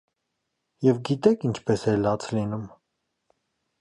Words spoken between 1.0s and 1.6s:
գիտե՞ք